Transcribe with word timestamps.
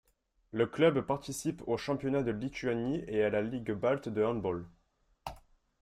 Le 0.51 0.65
club 0.65 1.01
participe 1.01 1.61
au 1.67 1.77
Championnat 1.77 2.23
de 2.23 2.31
Lituanie 2.31 3.03
et 3.07 3.23
à 3.23 3.29
la 3.29 3.43
Ligue 3.43 3.71
Balte 3.73 4.09
de 4.09 4.23
Handball. 4.23 4.65